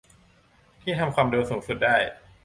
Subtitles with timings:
[0.81, 1.95] ที่ทำความเร็วสูงสุดได้